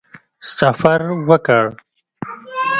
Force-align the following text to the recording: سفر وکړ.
سفر 0.57 0.99
وکړ. 1.27 1.63